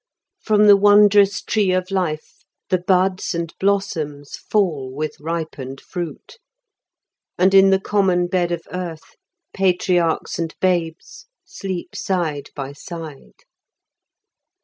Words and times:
From 0.39 0.65
the 0.65 0.75
wondrous 0.75 1.43
tree 1.43 1.71
of 1.73 1.91
life 1.91 2.43
the 2.69 2.79
buds 2.79 3.35
and 3.35 3.53
blossoms 3.59 4.35
fall 4.35 4.91
with 4.91 5.15
ripened 5.19 5.79
fruit, 5.79 6.39
and 7.37 7.53
in 7.53 7.69
the 7.69 7.79
common 7.79 8.25
bed 8.25 8.51
of 8.51 8.63
earth 8.71 9.13
patriarchs 9.53 10.39
and 10.39 10.55
babes 10.59 11.27
sleep 11.45 11.95
side 11.95 12.49
by 12.55 12.73
side. 12.73 13.35